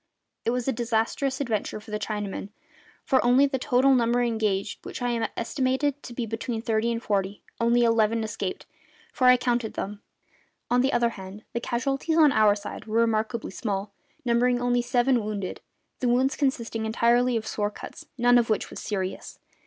It 0.45 0.49
was 0.49 0.67
a 0.67 0.71
disastrous 0.71 1.39
adventure 1.39 1.79
for 1.79 1.91
the 1.91 1.99
Chinamen; 1.99 2.49
for 3.05 3.23
of 3.23 3.51
the 3.51 3.59
total 3.59 3.93
number 3.93 4.23
engaged 4.23 4.83
which 4.83 4.99
I 4.99 5.29
estimated 5.37 6.01
to 6.01 6.11
be 6.11 6.25
between 6.25 6.59
thirty 6.63 6.91
and 6.91 7.03
forty 7.03 7.43
only 7.59 7.83
eleven 7.83 8.23
escaped, 8.23 8.65
for 9.13 9.27
I 9.27 9.37
counted 9.37 9.75
them. 9.75 10.01
On 10.71 10.81
the 10.81 10.91
other 10.91 11.09
hand, 11.09 11.43
the 11.53 11.59
casualties 11.61 12.17
on 12.17 12.31
our 12.31 12.55
side 12.55 12.85
were 12.85 13.01
remarkably 13.01 13.51
small, 13.51 13.91
numbering 14.25 14.59
only 14.59 14.81
seven 14.81 15.23
wounded, 15.23 15.61
the 15.99 16.09
wounds 16.09 16.35
consisting 16.35 16.87
entirely 16.87 17.37
of 17.37 17.45
sword 17.45 17.75
cuts, 17.75 18.07
none 18.17 18.39
of 18.39 18.49
which 18.49 18.71
was 18.71 18.79
serious. 18.79 19.37